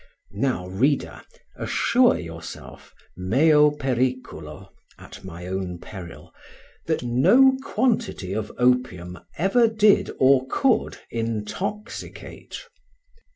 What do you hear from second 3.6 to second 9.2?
perieulo, that no quantity of opium